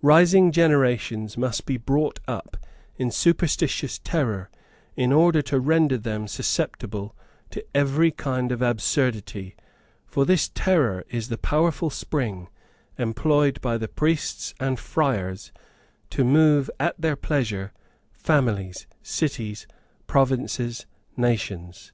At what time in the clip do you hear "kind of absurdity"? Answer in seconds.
8.10-9.56